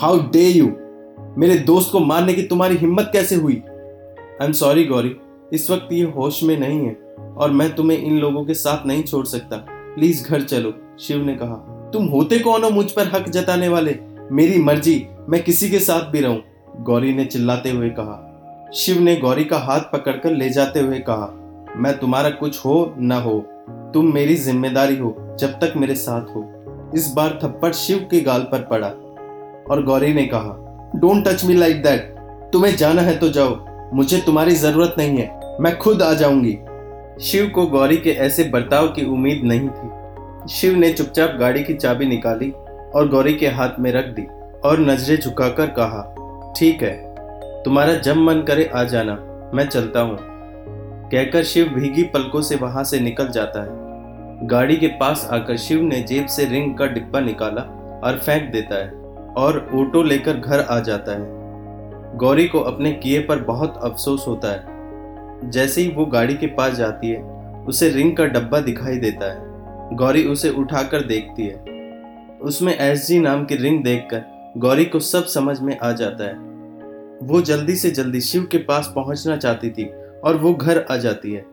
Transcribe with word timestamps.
How 0.00 0.18
day 0.32 0.42
you 0.42 0.66
मेरे 1.38 1.54
दोस्त 1.58 1.90
को 1.92 2.00
मारने 2.00 2.34
की 2.34 2.42
तुम्हारी 2.42 2.76
हिम्मत 2.76 3.08
कैसे 3.12 3.34
हुई? 3.34 3.54
I 3.54 4.46
am 4.46 4.52
sorry 4.52 4.84
Gauri. 4.84 5.14
इस 5.52 5.70
वक्त 5.70 5.88
ये 5.92 6.02
होश 6.16 6.42
में 6.42 6.56
नहीं 6.60 6.86
है 6.86 6.92
और 7.38 7.50
मैं 7.50 7.74
तुम्हें 7.74 7.98
इन 7.98 8.18
लोगों 8.18 8.44
के 8.44 8.54
साथ 8.54 8.86
नहीं 8.86 9.02
छोड़ 9.02 9.24
सकता। 9.26 9.56
प्लीज़ 9.68 10.22
घर 10.24 10.42
चलो, 10.42 10.72
शिव 11.00 11.24
ने 11.24 11.34
कहा। 11.34 11.56
तुम 11.92 12.06
होते 12.06 12.38
कौन 12.38 12.64
हो 12.64 12.70
मुझ 12.70 12.90
पर 12.90 13.06
हक 13.06 13.28
जताने 13.28 13.68
वाले? 13.68 13.98
मेरी 14.32 14.58
मर्ज़ी, 14.58 15.06
मैं 15.28 15.42
किसी 15.42 15.70
के 15.70 15.78
साथ 15.78 16.10
भी 16.10 16.20
रहूँ, 16.20 16.40
गौरी 16.80 17.12
ने 17.14 17.24
चिल्लाते 17.24 17.70
हुए 17.70 17.90
कहा। 17.90 18.70
शिव 18.74 19.00
ने 19.00 19.16
गौरी 19.16 19.44
का 19.44 19.58
हाथ 19.58 19.90
पकड़कर 19.92 20.32
ले 20.32 20.50
जाते 20.50 20.80
हुए 20.80 20.98
कहा, 21.00 21.28
मैं 21.76 21.98
तुम्हारा 21.98 22.30
कुछ 22.30 22.64
हो 22.64 22.94
न 22.98 23.20
हो। 23.24 23.38
तुम 23.94 24.12
मेरी 24.14 24.36
ज़िम्मेदारी 24.36 24.96
हो, 24.96 25.14
जब 25.40 25.58
तक 25.60 25.74
मेरे 25.76 25.94
साथ 25.96 26.34
हो। 26.36 26.48
इस 26.94 27.12
बार 27.16 27.38
थप्पड़ 27.44 27.72
शिव 27.72 28.08
के 28.10 28.20
गाल 28.20 28.48
पर 28.52 28.66
पड़ा। 28.70 28.94
और 29.70 29.82
गौरी 29.84 30.12
ने 30.14 30.24
कहा 30.24 30.54
don't 30.96 31.28
touch 31.28 31.44
me 31.44 31.54
like 31.54 31.82
that 31.82 32.14
तुम्हें 32.52 32.76
जाना 32.76 33.02
है 33.02 33.16
तो 33.16 33.28
जाओ। 33.28 33.56
मुझे 33.94 34.20
तुम्हारी 34.20 34.54
ज़रूरत 34.54 34.94
नहीं 34.98 35.18
है। 35.18 35.56
मैं 35.60 35.76
खुद 35.78 36.02
आ 36.02 36.12
जाऊँगी। 36.14 36.58
शिव 37.22 37.48
को 37.48 37.66
गौरी 37.66 37.96
के 37.96 38.10
ऐसे 38.10 38.44
बर्ताव 38.44 38.88
की 38.88 39.04
उम्मीद 39.04 39.40
नहीं 39.44 39.68
थी। 39.68 40.48
शिव 40.50 40.76
ने 40.76 40.92
चुपचाप 40.92 41.36
गाड़ी 41.40 41.62
की 41.64 41.74
चाबी 41.74 42.06
निकाली 42.06 42.50
और 42.94 43.08
गौरी 43.08 43.34
के 43.34 43.48
हाथ 43.48 43.80
में 43.80 43.90
रख 43.92 44.04
दी 44.06 44.22
और 44.68 44.80
नज़रें 44.80 45.16
झुकाकर 45.16 45.66
कहा, 45.78 46.02
ठीक 46.58 46.82
है। 46.82 47.62
तुम्हारा 47.64 47.94
जब 47.94 48.16
मन 48.16 48.42
करे 48.42 48.70
आ 48.74 48.84
जाना। 48.84 49.18
मैं 49.54 49.68
चलता 49.68 50.00
हूँ। 50.00 50.16
कहकर 51.10 51.44
शिव 51.44 51.68
भीगी 51.68 52.02
पलकों 52.04 52.42
से 52.42 52.56
वहाँ 52.56 52.84
से 52.84 53.00
निकल 53.00 53.28
जाता 53.28 53.62
है। 53.62 54.46
गाड़ी 54.46 54.76
के 54.76 54.86
पास 54.86 55.28
आकर 55.32 55.56
शिव 55.56 55.82
ने 55.82 56.00
जेब 56.02 56.26
से 56.26 56.44
रिंग 56.44 56.76
का 56.78 56.86
डिब्बा 56.86 57.20
निकाला 57.20 57.62
और 58.04 58.18
फेंक 58.18 58.50
देता 58.52 58.74
है। 58.74 58.90
और 59.36 59.70
ऑटो 59.74 60.02
लेकर 60.02 60.36
घर 60.36 60.60
आ 60.60 60.80
जाता 60.80 61.12
है। 61.12 61.38
गौरी 62.16 62.48
को 62.48 62.60
अपने 62.60 62.92
किए 62.92 63.20
पर 63.20 63.38
बहुत 63.38 63.80
अफसोस 63.82 64.24
होता 64.28 64.52
है। 64.52 64.78
जैसे 65.50 65.80
ही 65.80 65.88
वो 65.88 66.06
गाड़ी 66.06 66.34
के 66.34 66.46
पास 66.46 66.72
जाती 66.72 67.08
है, 67.10 67.22
उसे 67.64 67.88
रिंग 67.88 68.16
का 68.16 68.24
डब्बा 68.24 68.60
दिखाई 68.60 68.96
देता 68.96 69.32
है। 69.32 69.48
गौरी 69.96 70.24
उसे 70.24 70.50
उठाकर 70.50 71.00
देखती 71.00 71.46
है। 71.46 71.78
उसमें 72.42 72.78
एस 72.78 73.06
जी 73.06 73.20
नाम 73.20 73.44
की 73.44 73.54
रिंग 73.54 73.84
देखकर 73.84 74.52
गौरी 74.56 74.84
को 74.84 74.98
सब 74.98 75.24
समझ 75.24 75.60
में 75.60 75.78
आ 75.78 75.92
जाता 75.92 76.24
है। 76.24 76.34
वो 77.22 77.40
जल्दी 77.40 77.76
से 77.76 77.90
जल्दी 77.90 78.20
शिव 78.20 78.48
के 78.52 78.58
पास 78.58 78.92
पहुँचना 78.94 79.36
चाहती 79.36 79.70
थी 79.70 79.90
और 80.24 80.36
वो 80.36 80.54
घर 80.54 80.86
आ 80.90 80.96
जाती 80.96 81.32
है। 81.32 81.46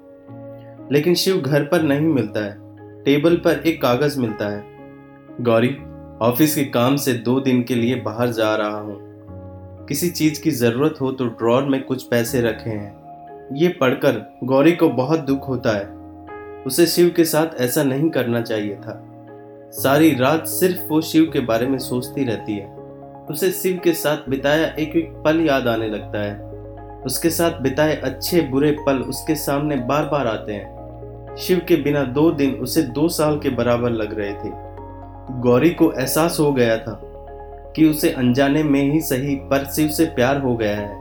लेकिन 0.92 1.14
शिव 1.14 1.38
घर 1.38 1.64
पर 1.64 1.82
नहीं 1.82 2.08
मिलता 2.08 2.46
है। 2.46 2.58
टेबल 3.04 3.36
पर 3.36 3.52
एक 3.52 3.82
कागज़ 3.82 4.20
मिलता 4.20 4.50
है। 4.50 4.64
गौरी 5.42 5.78
ऑफ़िस 6.22 6.56
के 6.56 6.64
काम 6.64 6.96
से 6.96 7.14
दो 7.14 7.40
दिन 7.40 7.64
के 7.64 7.76
लिए 7.76 7.96
बाहर 7.96 8.30
जा 8.30 8.56
रहा 8.56 8.78
हूँ। 8.78 8.98
किसी 9.86 10.10
चीज़ 10.10 10.42
की 10.42 10.52
ज़रूरत 10.52 10.96
हो 11.02 11.12
तो 11.12 11.26
ड्रॉर 11.26 11.64
में 11.64 11.84
कुछ 11.84 12.04
पैसे 12.04 12.42
रखे 12.42 12.70
हैं। 12.70 13.50
ये 13.54 13.68
पढ़कर 13.68 14.38
गौरी 14.44 14.72
को 14.72 14.90
बहुत 14.90 15.20
दुख 15.20 15.48
होता 15.48 15.78
है। 15.78 15.86
उसे 16.64 16.86
शिव 16.86 17.14
के 17.16 17.24
साथ 17.24 17.62
ऐसा 17.62 17.84
नहीं 17.84 18.10
करना 18.10 18.42
चाहिए 18.42 18.76
था। 18.76 19.08
सारी 19.72 20.16
रात 20.16 20.48
सिर्फ़ 20.48 20.82
वो 20.82 21.02
शिव 21.02 21.30
के 21.34 21.40
बारे 21.40 21.68
में 21.68 21.78
सोचती 21.78 22.24
रहती 22.24 22.54
है। 22.54 22.76
उसे 23.30 23.52
शिव 23.52 23.82
के 23.84 23.94
साथ 23.94 24.30
बिताया 24.30 24.68
एक 24.68 24.96
एक 24.96 25.10
पल 25.26 25.42
याद 25.42 25.68
आने 25.68 25.88
लगता 25.88 26.20
है। 26.20 26.40
उसके 27.06 27.30
साथ 27.30 27.62
बिताए 27.62 27.96
अच्छे 27.96 28.42
बुरे 28.42 28.72
पल 28.72 28.98
उसके 28.98 29.36
सामने 29.36 29.76
बार 29.76 30.06
बार 30.06 30.28
आते 30.28 30.54
हैं। 30.54 31.36
शिव 31.36 31.62
के 31.68 31.76
बिना 31.76 32.04
दो 32.04 32.32
दिन 32.32 32.54
उसे 32.54 32.84
दो 32.84 33.10
साल 33.10 33.40
के 33.40 33.50
बराबर 33.50 33.90
लग 33.90 34.20
रहे 34.20 34.34
थे। 34.34 34.65
गौरी 35.32 35.70
को 35.70 35.92
एहसास 35.92 36.38
हो 36.40 36.52
गया 36.54 36.78
था 36.78 37.00
कि 37.76 37.86
उसे 37.86 38.10
अनजाने 38.10 38.64
में 38.64 38.82
ही 38.92 39.00
सही 39.02 39.36
पर 39.36 39.66
शिव 39.66 39.88
से 39.88 40.06
प्यार 40.06 40.42
हो 40.42 40.56
गया 40.56 40.76
है। 40.78 40.94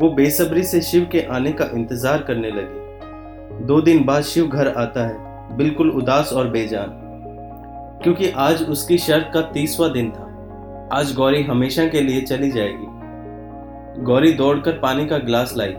वो 0.00 0.10
बेसब्री 0.10 0.62
से 0.62 0.80
शिव 0.80 1.08
के 1.12 1.20
आने 1.30 1.52
का 1.52 1.64
इंतज़ार 1.74 2.22
करने 2.22 2.50
लगी। 2.50 3.64
दो 3.66 3.80
दिन 3.80 4.04
बाद 4.04 4.22
शिव 4.22 4.46
घर 4.46 4.68
आता 4.68 5.06
है, 5.06 5.56
बिल्कुल 5.56 5.90
उदास 5.90 6.32
और 6.32 6.48
बेजान। 6.48 6.94
क्योंकि 8.02 8.30
आज 8.30 8.62
उसकी 8.62 8.98
शर्त 8.98 9.30
का 9.34 9.40
तीसवा 9.52 9.88
दिन 9.88 10.10
था। 10.10 10.24
आज 10.92 11.14
गौरी 11.14 11.42
हमेशा 11.42 11.86
के 11.86 12.00
लिए 12.00 12.20
चली 12.20 12.50
जाएगी। 12.50 14.04
गौरी 14.04 14.32
दौड़कर 14.32 14.72
पानी 14.72 15.06
का 15.06 15.18
गिलास 15.18 15.56
लाई। 15.56 15.74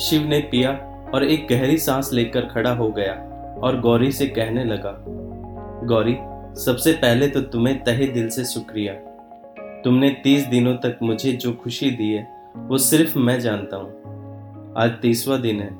शिव 0.00 0.28
ने 0.28 0.38
पिया 0.40 0.70
और 1.14 1.24
एक 1.24 1.46
गहरी 1.50 1.78
सांस 1.78 2.10
लेकर 2.12 2.40
खड़ा 2.40 2.74
हो 2.74 2.88
गया 2.88 3.12
और 3.62 3.80
गौरी 3.80 4.12
से 4.12 4.26
कहने 4.26 4.64
लगा, 4.64 4.96
गौरी 5.86 6.16
सबसे 6.56 6.92
पहले 6.92 7.28
तो 7.28 7.40
तुम्हें 7.40 7.84
तहे 7.84 8.06
दिल 8.06 8.28
से 8.28 8.44
शुक्रिया। 8.44 8.94
तुमने 9.84 10.10
तीस 10.24 10.46
दिनों 10.46 10.74
तक 10.74 10.98
मुझे 11.02 11.32
जो 11.32 11.52
खुशी 11.52 11.90
दी 11.90 12.12
है, 12.12 12.52
वो 12.56 12.78
सिर्फ़ 12.78 13.18
मैं 13.18 13.40
जानता 13.40 13.76
हूँ। 13.76 13.92
आज 14.76 14.90
तीसवा 15.02 15.36
दिन 15.36 15.60
है। 15.60 15.70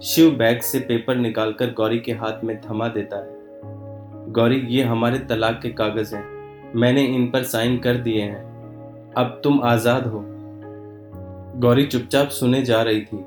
शिव 0.00 0.30
बैग 0.30 0.60
से 0.60 0.80
पेपर 0.80 1.16
निकालकर 1.16 1.66
गौरी 1.66 1.98
के 1.98 2.12
हाथ 2.12 2.44
में 2.44 2.60
थमा 2.60 2.88
देता 2.88 3.16
है। 3.16 3.26
गौरी, 4.32 4.66
ये 4.68 4.82
हमारे 4.82 5.18
तलाक 5.18 5.60
के 5.62 5.68
कागज़ 5.68 6.14
हैं। 6.14 6.24
मैंने 6.76 7.04
इन 7.04 7.30
पर 7.30 7.42
साइन 7.42 7.78
कर 7.78 7.94
दिए 7.94 8.22
हैं। 8.22 8.42
अब 9.16 9.40
तुम 9.44 9.60
आज़ाद 9.62 10.06
हो। 10.06 10.24
गौरी 11.60 11.84
चुपचाप 11.84 12.28
सुने 12.28 12.62
जा 12.62 12.82
रही 12.82 13.00
थी। 13.00 13.24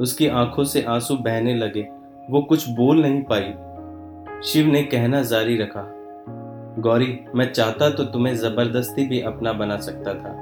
उसकी 0.00 0.26
आँखों 0.26 0.64
से 0.64 0.82
आँसू 0.82 1.16
बहने 1.16 1.54
लगे। 1.54 1.88
वो 2.30 2.42
कुछ 2.42 2.68
बोल 2.68 3.02
नहीं 3.02 3.22
पाई। 3.32 3.54
शिव 4.42 4.66
ने 4.66 4.82
कहना 4.82 5.22
जारी 5.22 5.56
रखा। 5.56 5.92
गौरी, 6.78 7.20
मैं 7.34 7.52
चाहता 7.52 7.90
तो 7.90 8.04
तुम्हें 8.04 8.36
ज़बरदस्ती 8.36 9.06
भी 9.06 9.20
अपना 9.20 9.52
बना 9.52 9.76
सकता 9.76 10.14
था, 10.14 10.32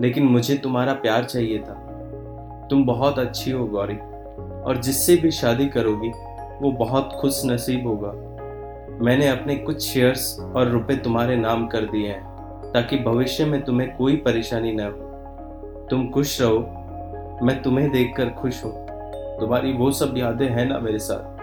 लेकिन 0.00 0.24
मुझे 0.24 0.56
तुम्हारा 0.56 0.92
प्यार 0.92 1.24
चाहिए 1.24 1.58
था। 1.58 1.74
तुम 2.70 2.84
बहुत 2.84 3.18
अच्छी 3.18 3.50
हो 3.50 3.66
गौरी, 3.66 3.94
और 4.62 4.76
जिससे 4.76 5.16
भी 5.16 5.30
शादी 5.30 5.66
करोगी, 5.66 6.08
वो 6.60 6.72
बहुत 6.72 7.12
खुश 7.20 7.42
नसीब 7.46 7.86
होगा। 7.86 8.12
मैंने 9.04 9.28
अपने 9.28 9.56
कुछ 9.56 9.82
शेयर्स 9.82 10.40
और 10.40 10.68
रुपए 10.68 10.96
तुम्हारे 10.96 11.36
नाम 11.36 11.66
कर 11.66 11.80
दिए 11.80 12.08
हैं, 12.08 12.22
ताकि 12.72 12.98
भविष्य 12.98 13.44
में 13.44 13.62
तुम्हें 13.62 13.96
कोई 13.96 14.16
परेशानी 14.16 14.72
न 14.72 14.80
हो। 14.80 15.86
तुम 15.90 16.08
खुश 16.10 16.40
रहो, 16.42 16.58
मैं 17.42 17.62
तुम्हें 17.62 17.90
देखकर 17.90 18.30
खुश 18.30 18.64
हूँ। 18.64 18.72
तुम्हारी 19.40 19.72
वो 19.72 19.90
सब 19.92 20.14
यादें 20.16 20.48
हैं 20.48 20.66
ना 20.66 20.78
मेरे 20.78 20.98
साथ। 20.98 21.38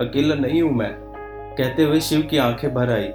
अकेला 0.00 0.34
नहीं 0.34 0.62
हूँ 0.62 0.72
मैं, 0.72 0.92
कहते 1.58 1.82
हुए 1.82 2.00
शिव 2.00 2.22
की 2.22 2.36
आँखें 2.36 2.74
भर 2.74 2.90
आई। 2.92 3.12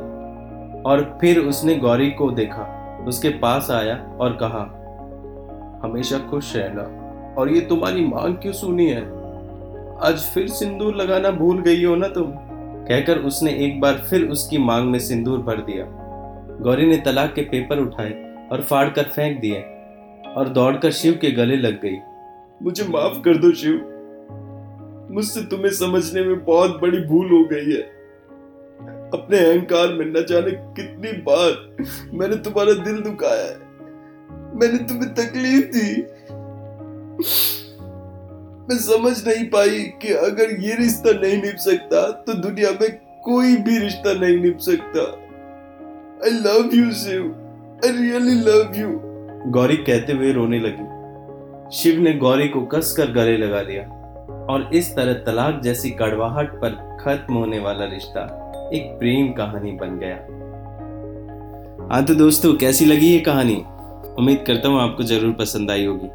और 0.85 1.17
फिर 1.21 1.39
उसने 1.39 1.75
गौरी 1.75 2.09
को 2.11 2.29
देखा, 2.31 2.65
उसके 3.07 3.29
पास 3.29 3.69
आया 3.71 3.95
और 4.19 4.37
कहा, 4.41 4.61
हमेशा 5.83 6.17
खुश 6.19 6.55
रहना, 6.55 6.83
और 7.37 7.49
ये 7.49 7.61
तुम्हारी 7.61 8.05
मांग 8.05 8.35
क्यों 8.35 8.53
सुनी 8.53 8.89
है? 8.89 9.01
आज 10.01 10.29
फिर 10.33 10.47
सिंदूर 10.47 10.95
लगाना 10.95 11.31
भूल 11.31 11.61
गई 11.61 11.83
हो 11.83 11.95
ना 11.95 12.07
तुम? 12.07 12.31
कहकर 12.87 13.17
उसने 13.17 13.51
एक 13.55 13.79
बार 13.81 13.93
फिर 14.09 14.27
उसकी 14.27 14.57
मांग 14.57 14.89
में 14.91 14.99
सिंदूर 14.99 15.39
भर 15.39 15.61
दिया। 15.61 15.85
गौरी 16.61 16.85
ने 16.85 16.97
तलाक 16.97 17.33
के 17.33 17.41
पेपर 17.41 17.79
उठाए 17.79 18.11
और 18.51 18.61
फाड़ 18.61 18.87
कर 18.89 19.03
फेंक 19.03 19.39
दिए, 19.41 19.59
और 20.29 20.49
दौड़कर 20.49 20.91
शिव 20.91 21.17
के 21.21 21.31
गले 21.31 21.55
लग 21.57 21.81
गई। 21.81 21.97
मुझे 22.61 22.83
माफ़ 22.83 23.21
कर 23.21 23.37
दो 23.37 23.51
शिव, 23.51 23.75
मुझसे 25.11 25.41
तुम्हें 25.41 25.71
समझने 25.71 26.23
में 26.23 26.43
बहुत 26.45 26.81
बड़ी 26.81 26.97
भूल 26.97 27.29
हो 27.29 27.43
गई 27.43 27.71
है। 27.73 27.98
अपने 29.13 29.37
अहंकार 29.39 29.93
में 29.93 30.05
न 30.05 30.25
जाने 30.29 30.51
कितनी 30.51 31.11
बार 31.21 31.51
मैंने 32.13 32.35
तुम्हारा 32.35 32.73
दिल 32.83 32.99
दुखाया 33.01 33.43
है। 33.43 33.57
मैंने 34.55 34.77
तुम्हें 34.83 35.13
तकलीफ़ 35.15 35.65
दी। 35.67 36.01
मैं 38.69 38.77
समझ 38.77 39.27
नहीं 39.27 39.45
पाई 39.45 39.79
कि 40.01 40.13
अगर 40.13 40.51
ये 40.61 40.75
रिश्ता 40.75 41.11
नहीं 41.11 41.41
निभ 41.41 41.55
सकता 41.57 42.09
तो 42.11 42.33
दुनिया 42.33 42.71
में 42.71 42.89
कोई 43.23 43.55
भी 43.57 43.77
रिश्ता 43.79 44.13
नहीं 44.13 44.37
निभ 44.37 44.57
सकता। 44.57 45.05
I 46.25 46.31
love 46.39 46.75
you 46.75 46.91
Shiv. 46.91 47.23
I 47.85 47.91
really 47.91 48.35
love 48.41 48.79
you 48.79 48.89
Gauri 49.51 49.77
कहते 49.77 50.13
हुए 50.13 50.31
रोने 50.31 50.59
लगी। 50.59 51.77
शिव 51.77 51.99
ने 51.99 52.13
गौरी 52.13 52.47
को 52.47 52.61
कसकर 52.65 53.11
गले 53.11 53.37
लगा 53.37 53.61
लिया। 53.61 53.83
और 54.29 54.69
इस 54.73 54.95
तरह 54.95 55.13
तलाक 55.13 55.61
जैसी 55.61 55.89
कड़वाहट 55.89 56.53
पर 56.53 56.69
खत्म 57.01 57.33
होने 57.33 57.59
वाला 57.59 57.85
रिश्ता 57.85 58.45
एक 58.73 58.83
प्रेम 58.99 59.31
कहानी 59.31 59.71
बन 59.71 59.99
गया। 59.99 60.15
हाँ 61.93 62.05
तो 62.05 62.15
दोस्तों, 62.15 62.53
कैसी 62.53 62.85
लगी 62.85 63.07
ये 63.07 63.19
कहानी? 63.19 63.55
उम्मीद 64.19 64.43
करता 64.47 64.69
हूँ 64.69 64.81
आपको 64.81 65.03
ज़रूर 65.03 65.33
पसंद 65.33 65.71
आई 65.71 65.85
होगी। 65.85 66.07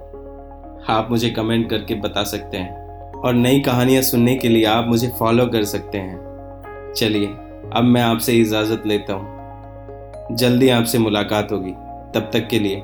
आप 0.92 1.08
मुझे 1.10 1.30
कमेंट 1.30 1.70
करके 1.70 1.94
बता 1.94 2.24
सकते 2.24 2.56
हैं। 2.56 2.84
और 3.12 3.34
नई 3.34 3.60
कहानियाँ 3.60 4.02
सुनने 4.02 4.36
के 4.36 4.48
लिए 4.48 4.64
आप 4.64 4.86
मुझे 4.86 5.08
फॉलो 5.18 5.46
कर 5.46 5.64
सकते 5.64 5.98
हैं। 5.98 6.92
चलिए, 6.96 7.26
अब 7.72 7.84
मैं 7.84 8.02
आपसे 8.02 8.32
इजाज़त 8.32 8.82
लेता 8.86 9.12
हूँ। 9.12 10.36
जल्दी 10.36 10.68
आपसे 10.68 10.98
मुलाकात 10.98 11.52
होगी। 11.52 11.72
तब 12.14 12.30
तक 12.32 12.48
के 12.48 12.58
लिए 12.58 12.82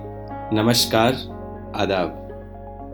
नमस्कार, 0.53 1.13
आदाब। 1.77 2.20